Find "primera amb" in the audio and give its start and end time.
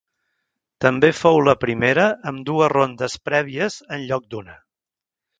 1.65-2.41